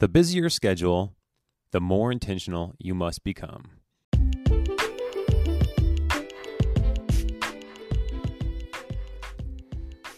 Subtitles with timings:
[0.00, 1.16] The busier schedule,
[1.72, 3.80] the more intentional you must become.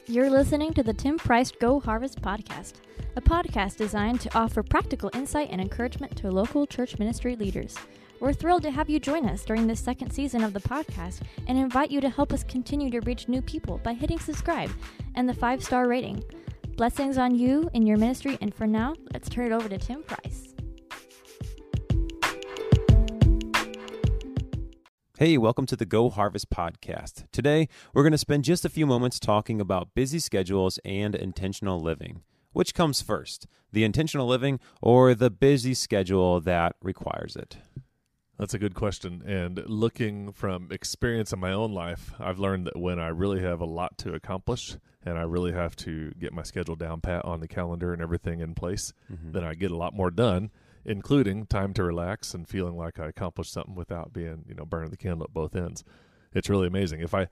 [0.07, 2.75] You're listening to the Tim Price Go Harvest podcast,
[3.17, 7.75] a podcast designed to offer practical insight and encouragement to local church ministry leaders.
[8.21, 11.57] We're thrilled to have you join us during this second season of the podcast and
[11.57, 14.71] invite you to help us continue to reach new people by hitting subscribe
[15.15, 16.23] and the five star rating.
[16.81, 20.03] Blessings on you in your ministry, and for now, let's turn it over to Tim
[20.03, 20.55] Price.
[25.19, 27.27] Hey, welcome to the Go Harvest podcast.
[27.33, 31.79] Today, we're going to spend just a few moments talking about busy schedules and intentional
[31.79, 32.23] living.
[32.55, 37.59] Which comes first, the intentional living or the busy schedule that requires it?
[38.41, 39.23] That's a good question.
[39.27, 43.61] And looking from experience in my own life, I've learned that when I really have
[43.61, 47.41] a lot to accomplish and I really have to get my schedule down pat on
[47.41, 49.33] the calendar and everything in place, Mhm.
[49.35, 50.51] then I get a lot more done,
[50.87, 54.91] including time to relax and feeling like I accomplished something without being, you know, burning
[54.91, 55.85] the candle at both ends.
[56.33, 57.01] It's really amazing.
[57.01, 57.29] If I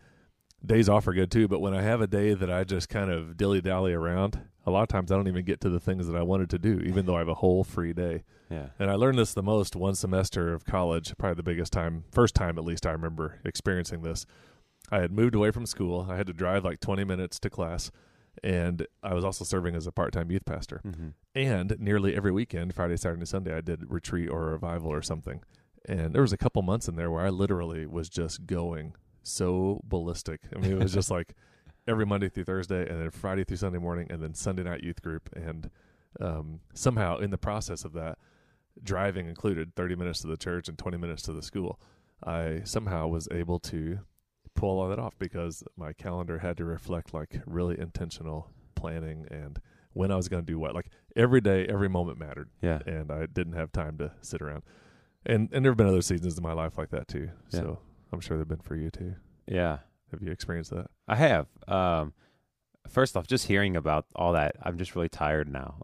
[0.65, 3.11] days off are good too, but when I have a day that I just kind
[3.11, 6.07] of dilly dally around, a lot of times I don't even get to the things
[6.07, 8.25] that I wanted to do, even though I have a whole free day.
[8.51, 8.67] Yeah.
[8.79, 12.35] And I learned this the most one semester of college, probably the biggest time, first
[12.35, 14.27] time at least I remember experiencing this.
[14.91, 16.07] I had moved away from school.
[16.09, 17.91] I had to drive like 20 minutes to class.
[18.45, 20.81] And I was also serving as a part time youth pastor.
[20.85, 25.43] hmm And nearly every weekend, Friday, Saturday, Sunday, I did retreat or revival or something.
[25.87, 29.81] And there was a couple months in there where I literally was just going so
[29.85, 30.41] ballistic.
[30.55, 31.35] I mean, it was just like
[31.89, 35.03] every Monday through Thursday, and then Friday through Sunday morning, and then Sunday night youth
[35.03, 35.29] group.
[35.35, 35.71] And
[36.21, 38.19] um, somehow, in the process of that,
[38.83, 41.81] driving included 30 minutes to the church and 20 minutes to the school,
[42.25, 44.01] I somehow was able to
[44.55, 49.61] pull all that off because my calendar had to reflect like really intentional planning and
[49.93, 50.75] when I was going to do what.
[50.75, 52.81] Like every day, every moment mattered, Yeah.
[52.87, 54.63] and I didn't have time to sit around.
[55.27, 57.31] And and there have been other seasons in my life like that too.
[57.51, 57.61] Yeah.
[57.61, 57.79] So
[58.13, 59.15] I'm sure they've been for you too.
[59.47, 59.79] Yeah.
[60.13, 60.87] Have you experienced that?
[61.09, 61.47] I have.
[61.67, 62.13] Um,
[62.89, 65.77] first off, just hearing about all that, I'm just really tired now.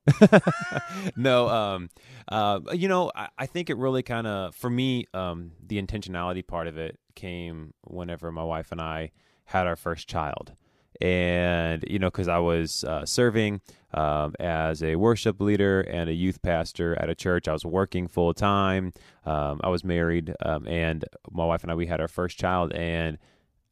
[1.17, 1.91] no, um,
[2.29, 6.47] uh, you know, I, I think it really kind of, for me, um, the intentionality
[6.47, 9.13] part of it came whenever my wife and I
[9.47, 10.53] had our first child.
[11.01, 13.61] And, you know, because I was uh, serving
[13.93, 17.49] um, as a worship leader and a youth pastor at a church.
[17.49, 18.93] I was working full time.
[19.27, 20.35] Um, I was married.
[20.41, 22.73] Um, and my wife and I, we had our first child.
[22.73, 23.19] And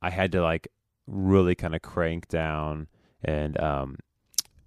[0.01, 0.69] I had to like
[1.07, 2.87] really kind of crank down
[3.25, 3.99] and um,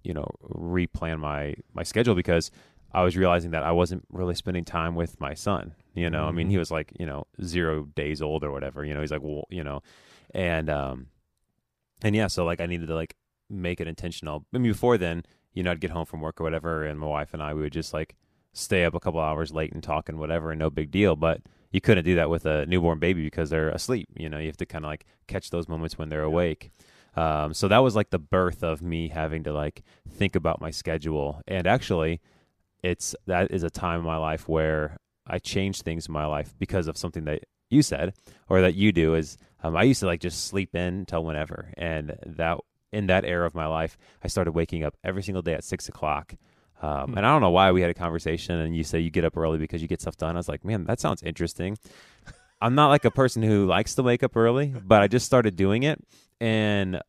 [0.02, 2.50] you know replan my my schedule because
[2.92, 5.74] I was realizing that I wasn't really spending time with my son.
[5.94, 6.60] You know, I mean, he Mhm.
[6.60, 8.84] was like you know zero days old or whatever.
[8.84, 9.82] You know, he's like well, you know,
[10.34, 11.06] and um,
[12.02, 13.16] and yeah, so like I needed to like
[13.48, 14.44] make it intentional.
[14.54, 17.06] I mean, before then, you know, I'd get home from work or whatever, and my
[17.06, 18.14] wife and I we would just like
[18.56, 21.14] stay up a couple hours late and talk and whatever, and no big deal.
[21.14, 24.08] But you couldn't do that with a newborn baby because they're asleep.
[24.16, 26.70] You know, you have to kind of like catch those moments when they're awake.
[27.16, 30.70] Um, so that was like the birth of me having to like think about my
[30.70, 31.42] schedule.
[31.46, 32.20] And actually,
[32.82, 34.96] it's that is a time in my life where
[35.26, 38.14] I changed things in my life because of something that you said
[38.48, 39.14] or that you do.
[39.14, 42.58] Is um, I used to like just sleep in till whenever, and that
[42.92, 45.88] in that era of my life, I started waking up every single day at six
[45.88, 46.34] o'clock.
[46.82, 47.18] Um, Hmm.
[47.18, 49.36] And I don't know why we had a conversation, and you say you get up
[49.36, 50.36] early because you get stuff done.
[50.36, 51.78] I was like, man, that sounds interesting.
[52.60, 55.56] I'm not like a person who likes to wake up early, but I just started
[55.56, 56.02] doing it,
[56.40, 57.00] and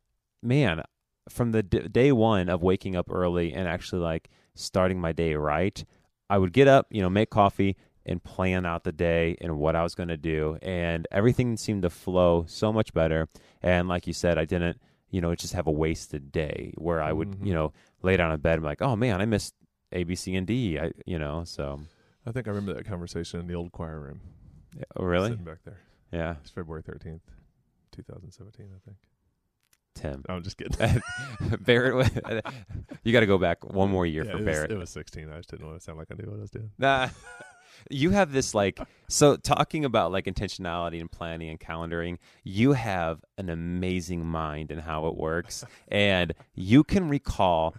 [0.43, 0.83] man,
[1.29, 5.35] from the d- day one of waking up early and actually like starting my day
[5.35, 5.83] right,
[6.29, 9.75] I would get up, you know, make coffee and plan out the day and what
[9.75, 13.27] I was going to do, and everything seemed to flow so much better.
[13.61, 14.79] And like you said, I didn't,
[15.09, 17.45] you know, just have a wasted day where I would, Mhm.
[17.47, 19.53] you know, lay down in bed and be like, oh man, I missed
[19.91, 20.77] A, B, C, and D.
[20.79, 21.79] I, you know, so
[22.25, 24.21] I think I remember that conversation in the old choir room.
[24.75, 25.79] Yeah, oh, really, Sitting back there.
[26.11, 27.21] yeah, It's February 13th,
[27.93, 28.97] 2017, I think.
[29.95, 30.23] Tim.
[30.29, 31.01] No, I'm just kidding.
[31.61, 32.11] Barrett,
[33.03, 34.69] you got to go back one more year Yeah, for it Barrett.
[34.69, 35.29] Was, it was 16.
[35.31, 36.71] I just didn't want to sound like I knew what I was doing.
[36.77, 37.09] Nah.
[37.91, 43.23] You have this like so talking about like intentionality and planning and calendaring, you have
[43.37, 47.75] an amazing mind and how it works and you can recall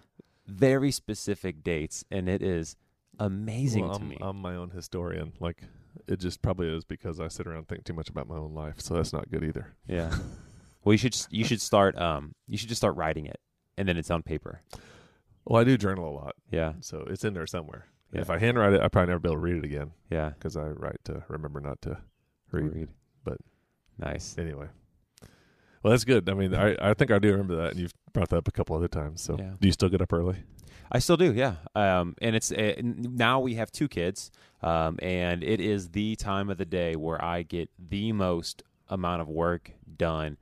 [0.48, 2.76] very specific dates and it is
[3.18, 4.16] amazing Well, to I'm, me.
[4.20, 5.32] I'm my own historian.
[5.40, 5.62] Like,
[6.06, 8.54] it just probably is because I sit around and think too much about my own
[8.54, 8.80] life.
[8.80, 9.74] So that's not good either.
[9.86, 10.14] yeah.
[10.84, 13.38] Well, you should just- you should start um you should just start writing it
[13.76, 14.62] and then it's on paper.
[15.44, 16.74] Well, I do journal a lot, Yeah.
[16.80, 17.86] so it's in there somewhere.
[18.12, 18.20] Yeah.
[18.22, 20.30] If I handwrite it, I probably never be able to read it again Yeah.
[20.30, 21.98] because I write to remember not to
[22.52, 22.72] read.
[22.74, 22.88] Read.
[23.24, 23.38] but-
[23.98, 24.38] nice.
[24.38, 24.68] Anyway,
[25.82, 26.28] Well, that's good.
[26.28, 28.52] I mean, I, I think I do remember that, and you've brought that up a
[28.52, 29.20] couple other times.
[29.22, 29.52] So, Yeah.
[29.60, 30.36] do you still get up early?
[30.90, 31.56] I still do, yeah.
[31.74, 34.30] Um, and it's uh, now we have two kids,
[34.62, 39.20] um, and it is the time of the day where I get the most amount
[39.20, 40.38] of work done.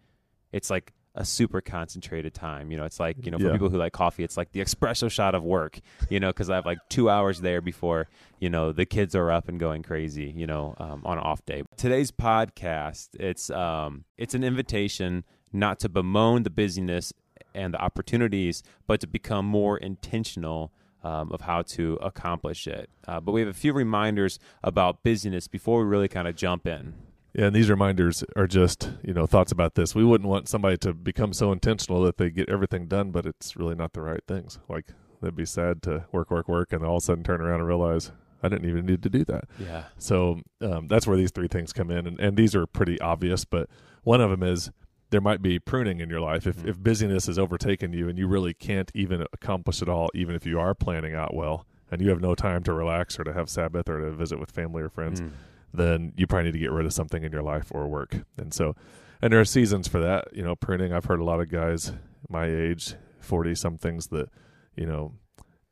[0.52, 2.70] It's like a super concentrated time.
[2.70, 3.52] You know, it's like you know for Yeah.
[3.52, 5.80] people who like coffee, it's like the espresso shot of work.
[6.10, 8.08] You know, because I have like two hours there before
[8.38, 10.32] you know the kids are up and going crazy.
[10.36, 11.62] You know, um, on an off day.
[11.76, 17.12] Today's podcast, it's um, it's an invitation not to bemoan the busyness
[17.54, 20.70] and the opportunities, but to become more intentional
[21.02, 22.90] um, of how to accomplish it.
[23.08, 26.66] Uh, but we have a few reminders about busyness before we really kind of jump
[26.66, 26.92] in.
[27.36, 29.94] Yeah, and these reminders are just you know thoughts about this.
[29.94, 33.56] We wouldn't want somebody to become so intentional that they get everything done, but it's
[33.56, 34.58] really not the right things.
[34.68, 34.86] Like
[35.20, 37.68] that'd be sad to work, work, work, and all of a sudden turn around and
[37.68, 38.10] realize
[38.42, 39.44] I didn't even need to do that.
[39.58, 39.84] Yeah.
[39.98, 43.44] So um, that's where these three things come in, and, and these are pretty obvious.
[43.44, 43.68] But
[44.02, 44.70] one of them is
[45.10, 46.68] there might be pruning in your life if Mhm.
[46.68, 50.46] if busyness has overtaken you and you really can't even accomplish it all, even if
[50.46, 53.50] you are planning out well, and you have no time to relax or to have
[53.50, 55.30] Sabbath or to visit with family or friends Mm.
[55.76, 58.16] Then you probably need to get rid of something in your life or work.
[58.36, 58.74] And so,
[59.22, 60.28] and there are seasons for that.
[60.32, 60.92] You know, pruning.
[60.92, 61.92] I've heard a lot of guys
[62.28, 64.28] my age, forty somethings, that
[64.76, 65.14] you know,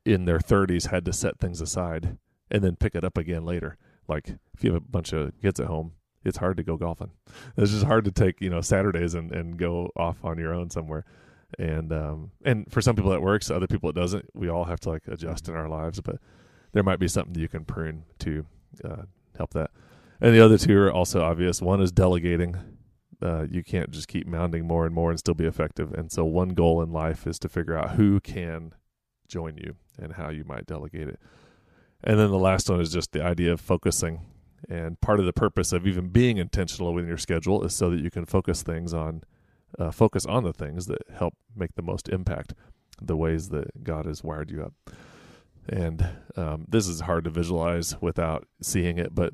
[0.04, 2.18] in their thirties had to set things aside
[2.50, 3.76] and then pick it up again later.
[4.08, 5.92] Like if you have a bunch of kids at home,
[6.24, 7.10] it's hard to go golfing.
[7.56, 10.70] It's just hard to take you know Saturdays and and go off on your own
[10.70, 11.04] somewhere.
[11.58, 14.26] And um and for some people that works, other people it doesn't.
[14.34, 16.16] We all have to like adjust in our lives, but
[16.72, 18.44] there might be something that you can prune to
[18.84, 19.02] uh,
[19.36, 19.70] help that.
[20.20, 21.60] And the other two are also obvious.
[21.60, 22.56] One is delegating.
[23.22, 25.92] Uh, you can't just keep mounding more and more and still be effective.
[25.92, 28.74] And so, one goal in life is to figure out who can
[29.28, 31.20] join you and how you might delegate it.
[32.02, 34.20] And then the last one is just the idea of focusing.
[34.68, 38.00] And part of the purpose of even being intentional within your schedule is so that
[38.00, 39.22] you can focus things on,
[39.78, 42.54] uh, focus on the things that help make the most impact,
[43.00, 44.94] the ways that God has wired you up.
[45.68, 46.06] And
[46.36, 49.32] um, this is hard to visualize without seeing it, but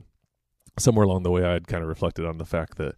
[0.80, 2.94] somewhere along the way, I had kind of reflected on the fact that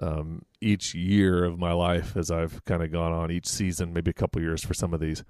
[0.00, 4.10] um, each year of my life, as I've kind of gone on each season, maybe
[4.10, 5.24] a couple years for some of these,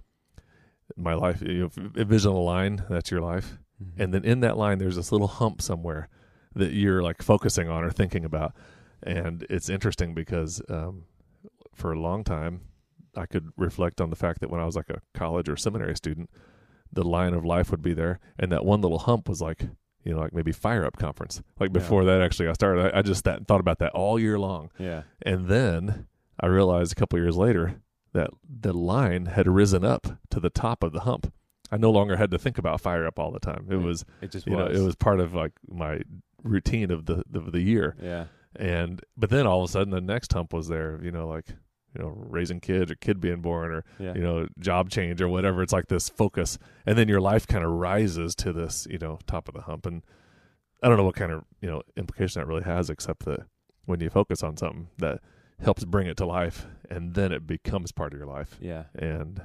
[0.96, 3.58] my life, you know, envision a line, that's your life.
[3.82, 4.02] Mm-hmm.
[4.02, 6.08] And then in that line, there's this little hump somewhere
[6.54, 8.54] that you're like focusing on or thinking about.
[9.02, 11.04] And it's interesting because um,
[11.74, 12.62] for a long time,
[13.16, 15.96] I could reflect on the fact that when I was like a college or seminary
[15.96, 16.30] student,
[16.92, 18.20] the line of life would be there.
[18.38, 19.68] And that one little hump was like,
[20.04, 21.42] you know, like maybe fire up conference.
[21.58, 21.80] Like Yeah.
[21.80, 24.70] before that actually got started, I, I just that, thought about that all year long.
[24.78, 25.02] yeah.
[25.22, 26.06] And then
[26.38, 27.80] I realized a couple years later
[28.12, 31.32] that the line had risen up to the top of the hump.
[31.70, 33.66] I no longer had to think about fire up all the time.
[33.70, 36.00] It was, It just you know, it was part of like my
[36.42, 37.94] routine of the of the year.
[38.02, 38.24] Yeah.
[38.56, 40.98] And but then all of a sudden the next hump was there.
[41.00, 41.46] You know, like
[41.96, 44.14] you know, raising kids or kid being born or Yeah.
[44.14, 45.62] you know, job change or whatever.
[45.62, 49.18] It's like this focus, and then your life kind of rises to this, you know,
[49.26, 49.86] top of the hump.
[49.86, 50.02] And
[50.82, 53.40] I don't know what kind of you know implication that really has, except that
[53.86, 55.20] when you focus on something that
[55.60, 58.56] helps bring it to life, and then it becomes part of your life.
[58.60, 58.84] Yeah.
[58.94, 59.42] And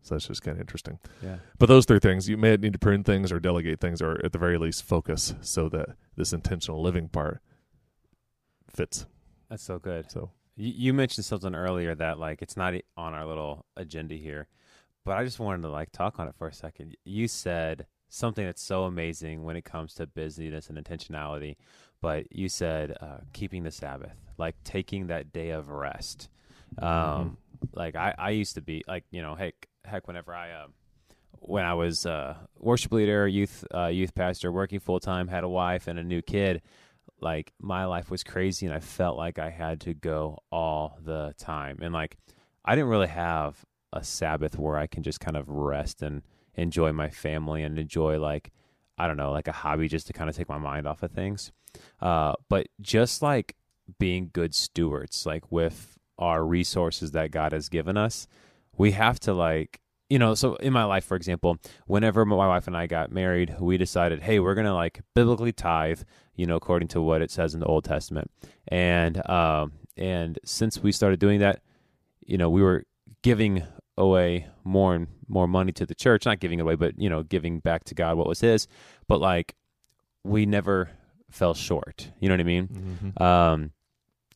[0.00, 0.98] so that's just kind of interesting.
[1.22, 1.38] Yeah.
[1.58, 4.32] But those three things, you may need to prune things or delegate things, or at
[4.32, 7.40] the very least focus, so that this intentional living part
[8.70, 9.06] fits.
[9.50, 10.10] That's so good.
[10.10, 10.30] So
[10.60, 14.48] You, mentioned something earlier that like it's not on our little agenda here,
[15.04, 16.96] but I just wanted to like talk on it for a second.
[17.04, 21.56] You said something that's so amazing when it comes to busyness and intentionality,
[22.00, 26.28] but you said uh, keeping the Sabbath, like taking that day of rest.
[26.78, 27.36] Um,
[27.72, 30.74] like I, I used to be like you know heck heck whenever I um
[31.40, 35.48] when I was uh worship leader, youth uh, youth pastor, working full time, had a
[35.48, 36.62] wife and a new kid
[37.20, 41.34] like my life was crazy and I felt like I had to go all the
[41.38, 41.78] time.
[41.82, 42.16] And like
[42.64, 46.22] I didn't really have a Sabbath where I can just kind of rest and
[46.54, 48.52] enjoy my family and enjoy like
[48.96, 51.10] I don't know, like a hobby just to kind of take my mind off of
[51.10, 51.52] things.
[52.00, 53.56] Uh but just like
[53.98, 58.26] being good stewards like with our resources that God has given us,
[58.76, 62.66] we have to like you know, so in my life, for example, whenever my wife
[62.66, 66.02] and I got married, we decided, hey, we're gonna like biblically tithe,
[66.34, 68.30] you know, according to what it says in the Old Testament,
[68.68, 71.60] and um, and since we started doing that,
[72.24, 72.84] you know, we were
[73.22, 73.62] giving
[73.96, 77.22] away more and more money to the church, not giving it away, but you know,
[77.22, 78.66] giving back to God what was His,
[79.08, 79.54] but like
[80.24, 80.90] we never
[81.30, 82.10] fell short.
[82.20, 82.68] You know what I mean?
[82.68, 83.22] Mm-hmm.
[83.22, 83.72] Um,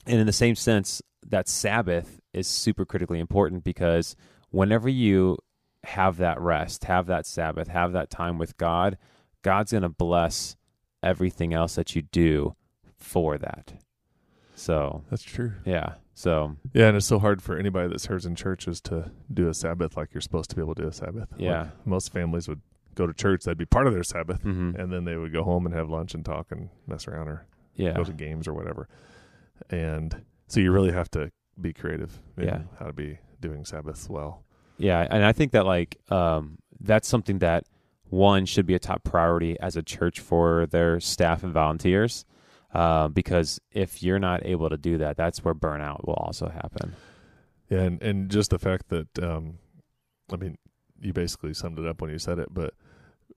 [0.07, 4.17] and in the same sense, that Sabbath is super critically important because
[4.51, 5.39] whenever you
[5.85, 8.97] have that rest, have that Sabbath, have that time with God,
[9.43, 10.57] God's going to bless
[11.03, 12.55] everything else that you do
[12.97, 13.75] for that.
[14.55, 15.53] So, that's true.
[15.65, 15.95] yeah.
[16.15, 19.55] So Yeah, and it's so hard for anybody that serves in churches to do a
[19.55, 21.33] Sabbath like you're supposed to be able to do a Sabbath.
[21.33, 21.69] Like, Yeah.
[21.87, 22.61] most families would
[22.95, 24.79] go to church, that'd be part of their Sabbath, mhm.
[24.79, 27.47] and then they would go home and have lunch and talk and mess around or
[27.75, 28.87] yeah, go to games or whatever.
[29.71, 32.63] And so you really have to be creative in Yeah.
[32.79, 34.45] how to be doing Sabbaths well.
[34.83, 37.65] Yeah, and I think that like um, that's something that
[38.11, 42.25] one should be a top priority as a church for their staff and volunteers,
[42.75, 46.97] uh, because if you're not able to do that, that's where burnout will also happen.
[47.71, 49.59] Yeah, and, and just the fact that um
[50.33, 50.59] I mean,
[51.01, 52.75] you basically summed it up when you said it, but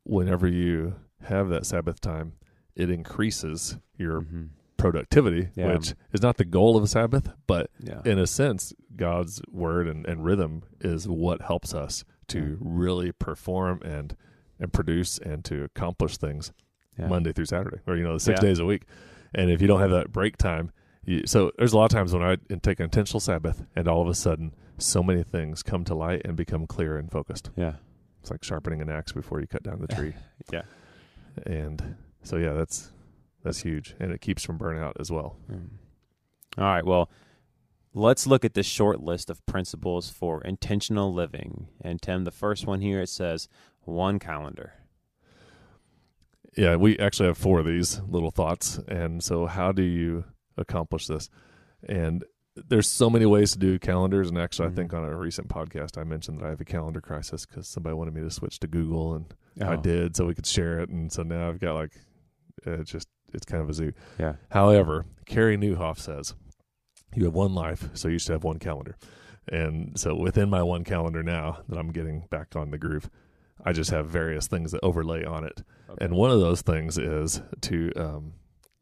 [0.03, 2.33] whenever you have that Sabbath time,
[2.75, 4.49] it increases your Mhm.
[4.91, 5.73] Productivity, Yeah.
[5.73, 9.87] which is not the goal of a Sabbath, but Yeah, in a sense, God's word
[9.87, 12.55] and, and rhythm is what helps us to Yeah.
[12.59, 14.15] really perform and
[14.59, 16.53] and produce and to accomplish things.
[16.97, 18.83] Monday through Saturday, or you know, the six days a week.
[19.33, 20.71] And if you don't have that break time,
[21.03, 24.01] you, so there's a lot of times when I take an intentional Sabbath, and all
[24.01, 27.49] of a sudden, so many things come to light and become clear and focused.
[27.57, 27.73] Yeah,
[28.21, 30.13] It's like sharpening an axe before you cut down the tree.
[30.53, 30.61] Yeah.
[31.45, 32.93] And so yeah, that's
[33.45, 35.37] that's huge, and it keeps from burnout as well.
[35.49, 35.69] Mm.
[36.57, 36.85] All right.
[36.85, 37.09] Well,
[37.93, 41.67] let's look at this short list of principles for intentional living.
[41.81, 43.47] And Tim, the first one here it says
[43.81, 44.73] one calendar.
[46.57, 48.79] Yeah, we actually have four of these little thoughts.
[48.87, 50.23] And so, how do you
[50.57, 51.29] accomplish this?
[51.87, 52.23] And
[52.55, 54.29] there's so many ways to do calendars.
[54.29, 54.71] And actually, Mhm.
[54.71, 57.67] I think on a recent podcast, I mentioned that I have a calendar crisis because
[57.67, 60.79] somebody wanted me to switch to Google, and I Oh, did so we could share
[60.79, 60.89] it.
[60.89, 61.91] And so now I've got like,
[62.65, 63.93] uh, just, it's kind of a zoo.
[64.19, 64.35] Yeah.
[64.51, 66.33] However, Carey Nieuwhof says,
[67.13, 68.97] you have one life, so you should have one calendar.
[69.47, 73.09] And so within my one calendar now that I'm getting back on the groove,
[73.63, 75.63] I just have various things that overlay on it.
[75.89, 76.03] Okay.
[76.05, 78.33] And one of those things is to um,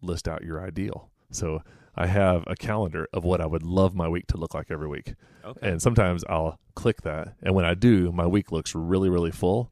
[0.02, 1.10] list out your ideal.
[1.32, 1.62] So
[1.96, 4.88] I have a calendar of what I would love my week to look like every
[4.88, 5.14] week.
[5.46, 5.70] Okay.
[5.70, 7.36] And sometimes I'll click that.
[7.44, 9.72] And when I do, my week looks really, really full,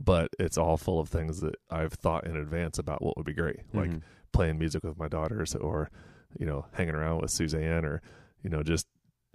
[0.00, 3.34] but it's all full of things that I've thought in advance about what would be
[3.34, 3.60] great.
[3.72, 4.02] Like Mhm.
[4.32, 5.90] Playing music with my daughters or,
[6.38, 8.02] you know, hanging around with Suzanne or,
[8.42, 8.86] you know, just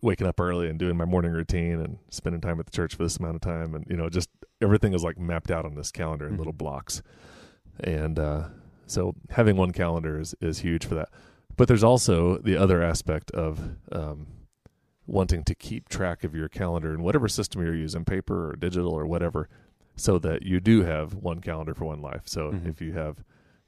[0.02, 3.04] waking up early and doing my morning routine and spending time at the church for
[3.04, 3.74] this amount of time.
[3.74, 4.30] And, you know, just
[4.62, 6.38] everything is like mapped out on this calendar in Mhm.
[6.38, 7.02] little blocks.
[7.80, 8.50] And uh,
[8.86, 11.10] so having one calendar is, is huge for that.
[11.58, 14.28] But there's also the other aspect of um,
[15.08, 18.92] wanting to keep track of your calendar in whatever system you're using, paper or digital
[18.94, 19.48] or whatever,
[19.96, 22.24] so that you do have one calendar for one life.
[22.26, 22.68] So Mhm.
[22.68, 23.24] if you have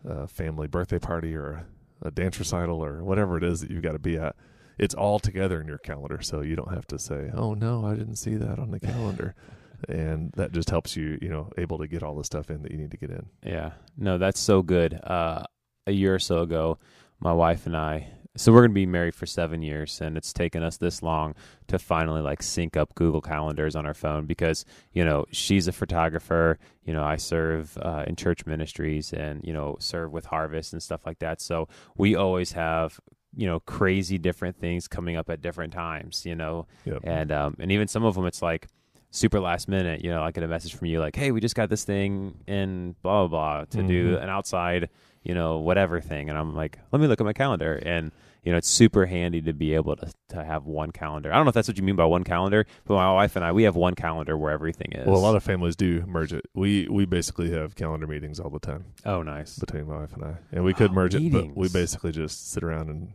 [0.06, 1.66] a family birthday party or
[2.02, 4.36] a dance recital or whatever it is that you've got to be at,
[4.78, 6.22] it's all together in your calendar.
[6.22, 9.36] So you don't have to say, oh, no, I didn't see that on the calendar.
[9.90, 12.72] and that just helps you, you know, able to get all the stuff in that
[12.72, 13.26] you need to get in.
[13.44, 13.72] Yeah.
[13.98, 15.00] No, that's so good.
[15.04, 15.44] Uh,
[15.86, 16.78] a year or so ago,
[17.20, 20.32] my wife and I, so we're going to be married for seven years, and it's
[20.32, 21.36] taken us this long
[21.68, 24.64] to finally like sync up Google calendars on our phone because,
[24.94, 29.52] you know, she's a photographer, you know, I serve uh, in church ministries and, you
[29.54, 31.42] know, serve with harvest and stuff like that.
[31.42, 31.68] So
[31.98, 33.00] we always have,
[33.36, 37.00] you know, crazy different things coming up at different times, you know, Yep.
[37.04, 38.68] and um, and even some of them it's like
[39.10, 41.56] super last minute you know i get a message from you like hey we just
[41.56, 44.24] got this thing in blah blah blah to do Mhm.
[44.24, 44.90] an outside
[45.28, 46.30] you know whatever thing.
[46.30, 47.76] And i'm like let me look at my calendar.
[47.86, 48.12] And
[48.44, 51.32] you know it's super handy to be able to, to have one calendar.
[51.32, 53.44] I don't know if that's what you mean by one calendar but my wife and
[53.44, 55.06] i we have one calendar where everything is.
[55.06, 56.46] Well, a lot of families do merge it.
[56.54, 59.60] We we basically have calendar meetings all the time oh nice.
[59.60, 62.52] between my wife and I, and we could Oh, merge it, but we basically just
[62.52, 63.12] sit around and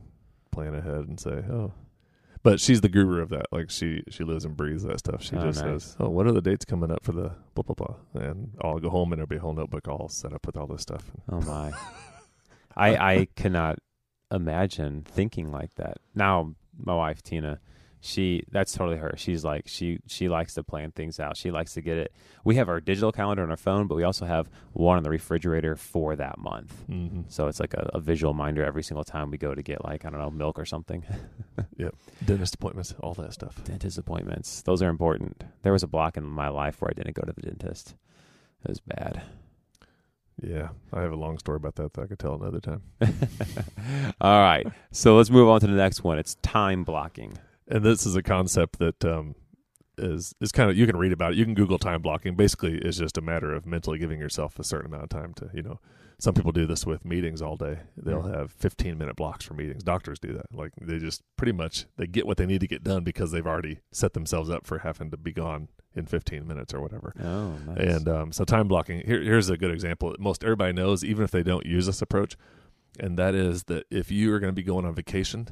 [0.51, 1.73] plan ahead and say, oh.
[2.45, 3.47] But she's the guru of that.
[3.53, 5.23] Like she she lives and breathes that stuff.
[5.23, 5.85] She Oh, just nice.
[5.85, 8.81] says, "Oh, what are the dates coming up for the blah blah blah?" And I'll
[8.81, 11.05] go home and there'll be a whole notebook all set up with all this stuff.
[11.31, 11.73] oh my
[12.77, 13.79] i i cannot
[14.33, 17.61] imagine thinking like that now my wife tina
[18.05, 19.15] she that's totally her.
[19.17, 21.37] She's like she she likes to plan things out.
[21.37, 22.13] She likes to get it.
[22.45, 25.09] We have our digital calendar on our phone but we also have one on the
[25.11, 26.75] refrigerator for that month.
[26.91, 27.23] Mm-hmm.
[27.29, 30.05] so it's like a, a visual reminder every single time we go to get like
[30.05, 31.05] i don't know milk or something.
[31.77, 31.95] Yep.
[32.25, 33.63] Dentist appointments, all that stuff.
[33.65, 34.63] dentist appointments.
[34.63, 35.45] Those are important.
[35.63, 37.95] There was a block in my life where i didn't go to the dentist.
[38.65, 39.23] It was bad.
[40.41, 42.83] Yeah, I have a long story about that that I could tell another time.
[44.21, 44.67] all right.
[44.91, 46.19] So let's move on to the next one.
[46.19, 47.37] It's time blocking
[47.69, 49.35] And this is a concept that um,
[49.99, 51.39] is is kind of you can read about it.
[51.39, 52.35] You can Google time blocking.
[52.35, 55.51] Basically, it's just a matter of mentally giving yourself a certain amount of time to
[55.55, 55.81] you know.
[56.19, 57.81] Some people do this with meetings all day.
[57.97, 58.33] They'll Mhm.
[58.37, 59.83] have 15 minute blocks for meetings.
[59.83, 60.47] Doctors do that.
[60.55, 63.47] Like they just pretty much they get what they need to get done because they've
[63.47, 65.67] already set themselves up for having to be gone
[65.97, 67.13] in 15 minutes or whatever.
[67.21, 67.79] oh nice.
[67.97, 69.03] And um, so time blocking.
[69.05, 70.11] Here, here's a good example.
[70.11, 72.37] that Most everybody knows, even if they don't use this approach,
[73.01, 75.49] and that is that if you are going to be going on vacation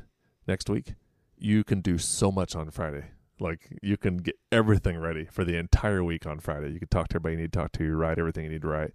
[0.46, 0.94] next week,
[1.40, 3.06] you can do so much on Friday.
[3.38, 6.70] Like you can get everything ready for the entire week on Friday.
[6.70, 8.68] You can talk to everybody you need to talk to, write everything you need to
[8.68, 8.92] write,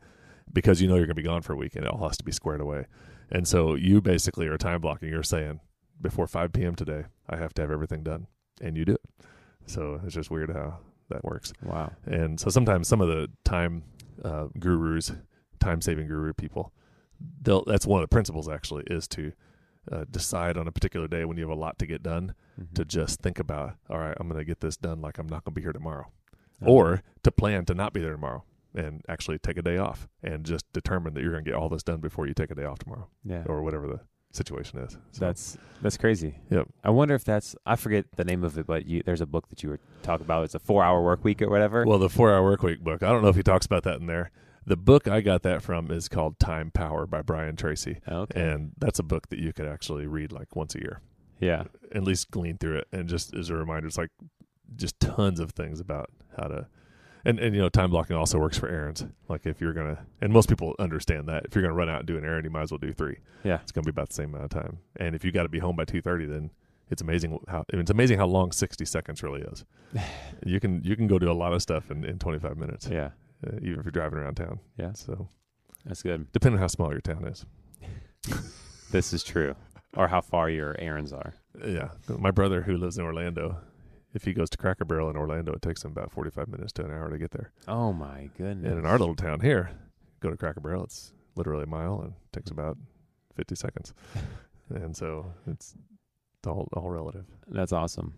[0.53, 2.17] because you know you're going to be gone for a week and it all has
[2.17, 2.85] to be squared away.
[3.31, 5.09] And so you basically are time blocking.
[5.09, 5.59] You're saying
[5.99, 6.75] before 5 p.m.
[6.75, 8.27] today, I have to have everything done,
[8.61, 9.25] and you do it.
[9.65, 10.77] So it's just weird how
[11.09, 11.53] that works.
[11.63, 11.93] Wow.
[12.05, 13.83] And so sometimes some of the time
[14.23, 15.11] uh, gurus,
[15.59, 16.71] time saving guru people,
[17.41, 19.31] they'll that's one of the principles actually is to
[19.91, 22.73] uh, decide on a particular day when you have a lot to get done Mhm.
[22.75, 25.43] to just think about, all right, I'm going to get this done like I'm not
[25.43, 26.07] going to be here tomorrow,
[26.61, 26.71] Okay.
[26.71, 30.45] or to plan to not be there tomorrow and actually take a day off and
[30.45, 32.65] just determine that you're going to get all this done before you take a day
[32.65, 33.43] off tomorrow yeah.
[33.45, 33.99] or whatever the
[34.31, 34.93] situation is.
[35.11, 36.39] So, That's that's crazy.
[36.49, 36.67] Yep.
[36.83, 39.47] I wonder if that's I forget the name of it, but you, there's a book
[39.49, 40.43] that you were talking about.
[40.43, 41.85] It's a four hour work week or whatever.
[41.85, 43.01] well, the four hour work week book.
[43.03, 44.31] I don't know if he talks about that in there.
[44.67, 47.99] The book I got that from is called Time Power by Brian Tracy.
[48.07, 48.41] okay.
[48.41, 51.01] And that's a book that you could actually read like once a year.
[51.39, 51.65] yeah.
[51.93, 54.09] at least glean through it and just as a reminder it's like
[54.75, 56.65] just tons of things about how to
[57.25, 60.31] and and you know time blocking also works for errands like if you're gonna and
[60.33, 62.61] most people understand that if you're gonna run out and do an errand you might
[62.63, 63.59] as well do three Yeah.
[63.61, 65.59] it's gonna be about the same amount of time and if you got to be
[65.59, 66.51] home by 2.30 then
[66.89, 69.65] it's amazing how it's amazing how long 60 seconds really is
[70.45, 73.09] you can you can go do a lot of stuff in, in 25 minutes Yeah.
[73.45, 74.93] Uh, even if you're driving around town Yeah.
[74.93, 75.29] so
[75.85, 76.31] That's good.
[76.31, 77.45] depending on how small your town is
[78.91, 79.55] This is true.
[79.97, 81.33] Or how far your errands are.
[81.65, 83.57] Yeah, my brother who lives in Orlando,
[84.13, 86.83] if he goes to Cracker Barrel in Orlando, it takes him about forty-five minutes to
[86.85, 87.51] an hour to get there.
[87.67, 88.69] Oh my goodness.
[88.69, 89.71] And in our little town here,
[90.19, 92.77] go to Cracker Barrel, it's literally a mile and takes about
[93.35, 93.93] fifty seconds.
[94.69, 95.75] and so it's
[96.45, 97.25] all all relative.
[97.47, 98.15] That's awesome.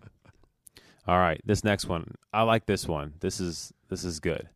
[1.08, 2.16] All right, this next one.
[2.34, 3.14] I like this one.
[3.20, 4.50] This is this is good.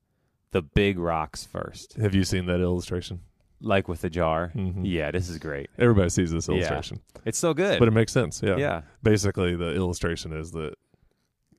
[0.52, 1.94] The big rocks first.
[1.94, 3.22] Have you seen that illustration?
[3.62, 4.52] Like with the jar.
[4.56, 4.82] Mhm.
[4.84, 5.70] Yeah, this is great.
[5.78, 6.56] Everybody sees this Yeah.
[6.56, 7.80] illustration, It's so good.
[7.80, 8.42] but it makes sense.
[8.44, 8.58] Yeah.
[8.58, 8.82] yeah.
[9.04, 10.74] Basically, the illustration is that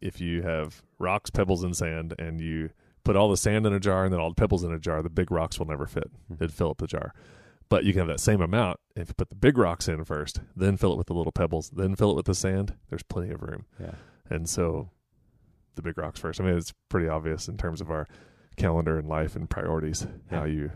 [0.00, 2.70] if you have rocks, pebbles, and sand, and you
[3.04, 5.00] put all the sand in a jar and then all the pebbles in a jar,
[5.02, 6.10] the big rocks will never fit.
[6.30, 6.36] Mhm.
[6.36, 7.14] It'd fill up the jar.
[7.68, 10.40] But you can have that same amount if you put the big rocks in first,
[10.54, 12.74] then fill it with the little pebbles, then fill it with the sand.
[12.90, 13.64] There's plenty of room.
[13.80, 13.94] Yeah.
[14.28, 14.90] And so
[15.76, 16.40] the big rocks first.
[16.40, 18.06] I mean, it's pretty obvious in terms of our
[18.56, 20.70] calendar and life and priorities how you,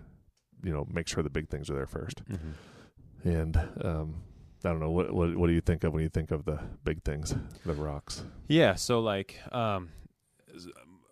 [0.63, 2.21] you know, make sure the big things are there first.
[2.29, 4.23] hmm And um,
[4.65, 6.59] I don't know what, what what do you think of when you think of the
[6.85, 7.35] big things,
[7.65, 8.25] the rocks?
[8.49, 8.75] Yeah.
[8.75, 9.91] So like, um,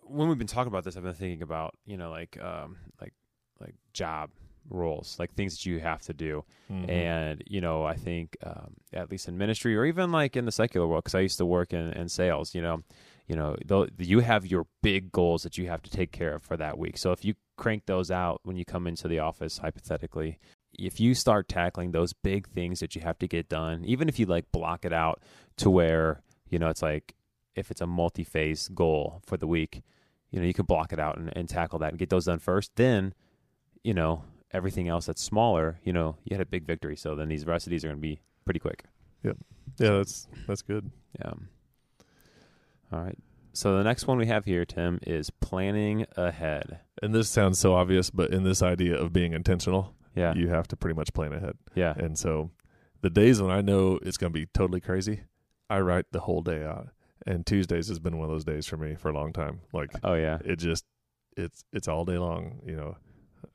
[0.03, 3.13] when we've been talking about this, I've been thinking about you know like um like
[3.59, 4.29] like job
[4.69, 6.43] roles, like things that you have to do.
[6.71, 6.89] Mm-hmm.
[6.89, 10.51] And you know, I think um, at least in ministry or even like in the
[10.51, 12.55] secular world, because I used to work in, in sales.
[12.55, 12.83] You know,
[13.27, 16.43] you know, though you have your big goals that you have to take care of
[16.43, 16.97] for that week.
[16.97, 20.39] So if you crank those out when you come into the office, hypothetically,
[20.77, 24.19] if you start tackling those big things that you have to get done, even if
[24.19, 25.21] you like block it out
[25.57, 27.15] to where you know it's like
[27.55, 29.81] if it's a multi-phase goal for the week,
[30.31, 32.39] you know, you can block it out and, and tackle that and get those done
[32.39, 32.71] first.
[32.75, 33.13] Then,
[33.83, 36.95] you know, everything else that's smaller, you know, you had a big victory.
[36.97, 38.83] So then these rest of these are going to be pretty quick.
[39.79, 40.91] yeah, that's that's good.
[41.19, 41.33] Yeah.
[42.91, 43.17] All right.
[43.53, 46.79] So the next one we have here, Tim, is planning ahead.
[47.01, 50.33] And this sounds so obvious, but in this idea of being intentional, Yeah.
[50.33, 51.55] you have to pretty much plan ahead.
[51.73, 51.93] yeah.
[51.95, 52.51] And so
[53.01, 55.21] the days when I know it's going to be totally crazy,
[55.69, 56.89] I write the whole day out.
[57.25, 59.61] And Tuesdays has been one of those days for me for a long time.
[59.73, 60.37] Like Oh yeah.
[60.43, 60.85] it just
[61.37, 62.97] it's it's all day long, you know.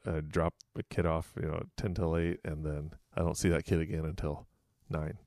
[0.07, 3.49] I drop a kid off, you know, 10 till 8 and then I don't see
[3.51, 4.47] that kid again until
[4.89, 5.19] 9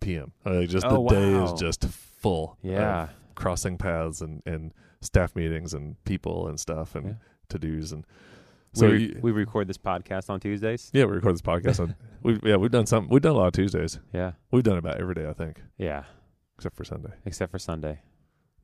[0.00, 0.32] p.m.
[0.46, 1.84] Uh, just Oh, the day is just
[2.20, 2.56] full.
[2.62, 3.08] Yeah.
[3.34, 7.12] crossing paths and, and staff meetings and people and stuff and Yeah.
[7.48, 8.04] to dos and
[8.74, 10.90] So so we, you- we record this podcast on Tuesdays.
[10.92, 13.46] yeah we record this podcast on we yeah we've done some we've done a lot
[13.46, 14.32] of Tuesdays Yeah.
[14.52, 16.04] we've done about every day I think Yeah.
[16.56, 18.00] except for Sunday Except for Sunday.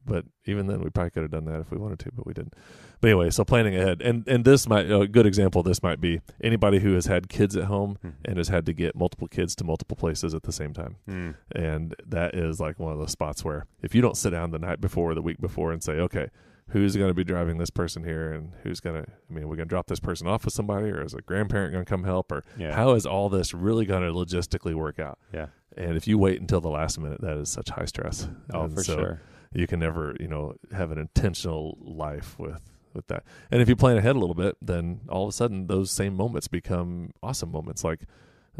[0.07, 2.33] But even then we probably could have done that if we wanted to but we
[2.33, 2.55] didn't
[3.01, 6.01] but anyway so planning ahead and and this might a good example of this might
[6.01, 8.09] be anybody who has had kids at home Hmm.
[8.25, 11.31] and has had to get multiple kids to multiple places at the same time Hmm.
[11.53, 14.59] and that is like one of those spots where if you don't sit down the
[14.59, 16.29] night before or the week before and say okay
[16.71, 19.55] who's going to be driving this person here and who's going to i mean we're
[19.57, 22.03] going to drop this person off with somebody or is a grandparent going to come
[22.05, 22.75] help or Yeah.
[22.75, 25.47] how is all this really going to logistically work out Yeah.
[25.77, 28.75] and if you wait until the last minute that is such high stress Oh, And
[28.75, 29.21] for so sure.
[29.53, 32.61] You can never you know have an intentional life with
[32.95, 33.25] with that.
[33.51, 36.15] And if you plan ahead a little bit then all of a sudden those same
[36.15, 37.85] moments become awesome moments.
[37.85, 38.01] Like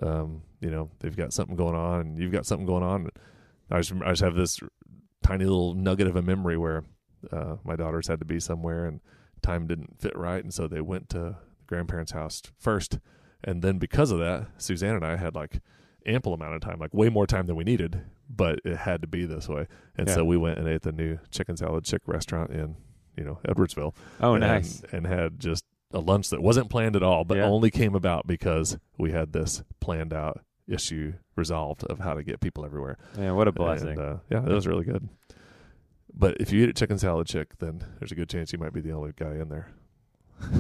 [0.03, 3.09] um you know they've got something going on and you've got something going on.
[3.71, 4.61] I just i just have this
[5.23, 6.85] tiny little nugget of a memory where
[7.33, 9.01] uh my daughters had to be somewhere and
[9.43, 10.43] time didn't fit right.
[10.43, 12.99] And so they went to the grandparents house first.
[13.43, 15.61] And then because of that suzanne and i had like
[16.07, 19.07] ample amount of time like way more time than we needed but it had to
[19.07, 19.67] be this way.
[19.97, 20.15] And Yeah.
[20.15, 22.77] so we went and ate the new chicken salad chick restaurant in
[23.17, 23.95] you know Edwardsville.
[24.21, 24.83] Oh, and, nice.
[24.93, 27.45] And had just a lunch that wasn't planned at all, but Yeah.
[27.45, 32.41] only came about because we had this planned out issue resolved of how to get
[32.41, 32.99] people everywhere.
[33.17, 33.91] Yeah, what a blessing.
[33.91, 35.09] And, uh, yeah, it was really good.
[36.13, 38.73] But if you eat a Chicken Salad Chick, then there's a good chance you might
[38.73, 39.69] be the only guy in there.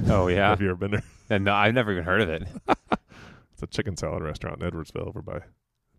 [0.09, 0.49] oh yeah.
[0.51, 1.03] Have you ever been there?
[1.29, 2.45] and no, I've never even heard of it.
[3.53, 5.41] It's a chicken salad restaurant in Edwardsville over by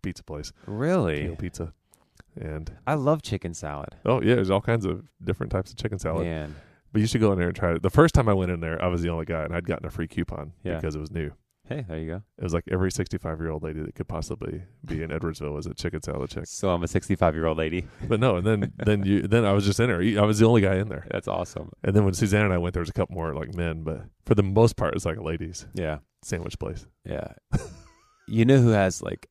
[0.02, 1.22] pizza place, Really?
[1.26, 1.72] Keel Pizza.
[2.40, 3.96] And I love chicken salad.
[4.04, 6.24] oh yeah, there's all kinds of different types of chicken salad.
[6.26, 6.54] Man.
[6.92, 7.82] But you should go in there and try it.
[7.82, 9.86] The first time I went in there, I was the only guy, and I'd gotten
[9.86, 10.76] a free coupon Yeah.
[10.76, 11.32] because it was new.
[11.68, 12.22] Hey, there you go.
[12.38, 15.66] It was like every 65 year old lady that could possibly be in Edwardsville was
[15.66, 16.46] a chicken salad chick.
[16.46, 17.84] So I'm a 65 year old lady.
[18.08, 20.00] But no, and then then you then I was just in there.
[20.22, 21.06] I was the only guy in there.
[21.10, 21.70] That's awesome.
[21.84, 24.04] And then when Suzanne and I went, there was a couple more like men, but
[24.24, 25.98] for the most part, it's like ladies Yeah.
[26.22, 26.86] sandwich place.
[27.04, 27.32] Yeah.
[28.28, 29.28] you know who has like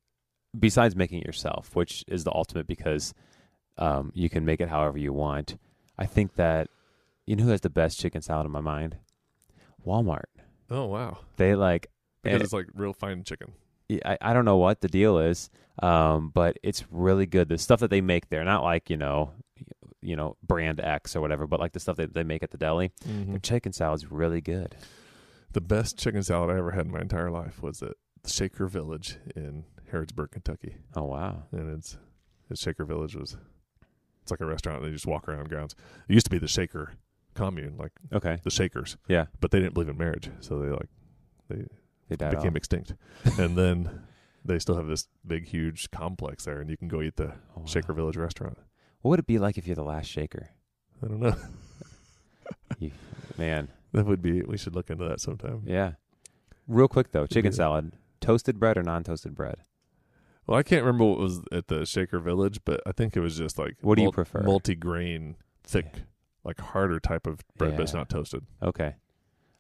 [0.58, 3.14] besides making it yourself, which is the ultimate because
[3.78, 5.58] um, you can make it however you want.
[5.98, 6.70] I think that
[7.26, 8.98] you know who has the best chicken salad in my mind?
[9.86, 10.26] Walmart.
[10.70, 11.20] Oh wow!
[11.38, 11.90] They like
[12.24, 13.54] Because and it's like real fine chicken.
[14.06, 15.50] I, I don't know what the deal is,
[15.82, 17.48] um, but it's really good.
[17.48, 19.32] The stuff that they make there, not like you know,
[20.02, 22.58] you know, brand X or whatever, but like the stuff that they make at the
[22.58, 22.92] deli.
[23.32, 24.76] Their chicken salad's really good.
[25.54, 27.94] The best chicken salad I ever had in my entire life was at
[28.26, 30.76] Shaker Village in Harrodsburg, Kentucky.
[30.96, 31.98] Oh wow, And it's
[32.50, 33.38] the Shaker Village was
[34.22, 35.76] it's like a restaurant They just walk around grounds.
[36.10, 36.94] It used to be the Shaker
[37.36, 40.90] commune, like okay, the Shakers, yeah, but they didn't believe in marriage, so they like
[41.50, 41.66] they
[42.10, 42.56] they died became off.
[42.58, 42.94] extinct.
[43.40, 44.02] and then
[44.46, 47.60] they still have this big, huge complex there, and you can go eat the Oh,
[47.60, 47.66] wow.
[47.66, 48.58] Shaker Village restaurant.
[49.02, 50.50] What would it be like if you're the last shaker?
[51.04, 51.36] I don't know.
[53.38, 54.42] Man, that would be.
[54.42, 55.62] We should look into that sometime.
[55.66, 55.94] yeah.
[56.68, 57.56] Real quick though, chicken Yeah.
[57.58, 59.64] salad, toasted bread or non-toasted bread?
[60.48, 63.38] Well, I can't remember what was at the Shaker Village, but I think it was
[63.38, 64.42] just like What do you prefer?
[64.44, 66.02] Multi-grain, thick, Yeah.
[66.46, 68.46] like harder type of bread, but it's not toasted.
[68.64, 68.96] Okay,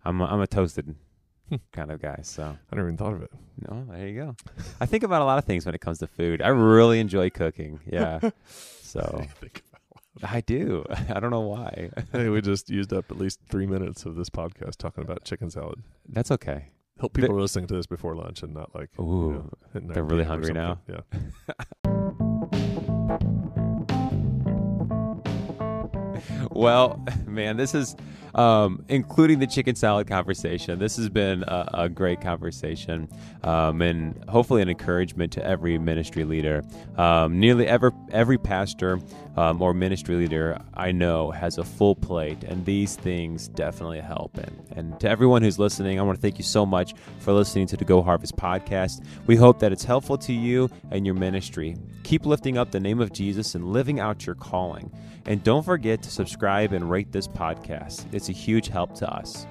[0.06, 0.95] I'm a, I'm a toasted
[1.50, 1.56] Hmm.
[1.71, 3.32] kind of guy, so I never even thought of it.
[3.69, 4.36] no, there you go.
[4.82, 6.41] I think about a lot of things when it comes to food.
[6.41, 7.80] I really enjoy cooking.
[7.86, 8.19] Yeah,
[8.82, 9.26] so
[10.23, 10.86] I do.
[11.10, 11.89] I don't know why.
[12.12, 15.50] hey, we just used up at least three minutes of this podcast talking about chicken
[15.50, 15.82] salad.
[16.10, 16.69] That's okay.
[16.99, 20.23] Hope people are listening to this before lunch and not like you know, they're really
[20.23, 20.79] hungry now.
[20.88, 21.01] Yeah.
[26.51, 27.95] Well, man, this is
[28.35, 30.79] um, including the chicken salad conversation.
[30.79, 33.07] This has been a, a great conversation,
[33.43, 36.63] um, and hopefully an encouragement to every ministry leader.
[36.97, 38.99] Um, nearly every every pastor
[39.37, 44.37] um, or ministry leader I know has a full plate, and these things definitely help.
[44.37, 47.67] And, and to everyone who's listening, I want to thank you so much for listening
[47.67, 49.03] to the Go Harvest podcast.
[49.27, 51.77] We hope that it's helpful to you and your ministry.
[52.03, 54.91] Keep lifting up the name of Jesus and living out your calling.
[55.25, 58.05] And don't forget to subscribe and rate this podcast.
[58.17, 59.45] It's a huge help to us.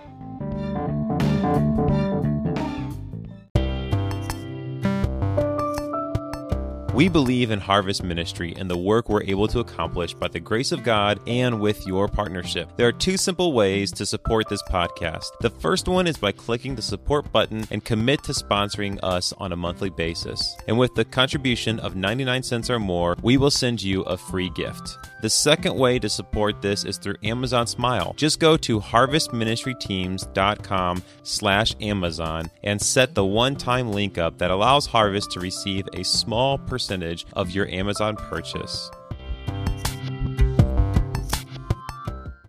[6.97, 10.73] We believe in Harvest Ministry and the work we're able to accomplish by the grace
[10.73, 12.71] of God and with your partnership.
[12.79, 15.27] There are two simple ways to support this podcast.
[15.43, 19.53] The first one is by clicking the support button and commit to sponsoring us on
[19.53, 20.57] a monthly basis.
[20.69, 24.49] And with the contribution of 99 cents or more, we will send you a free
[24.49, 24.97] gift.
[25.21, 28.15] The second way to support this is through Amazon Smile.
[28.17, 35.31] Just go to harvestministryteams.com slash Amazon and set the one-time link up that allows Harvest
[35.33, 38.91] to receive a small percentage of your Amazon purchase.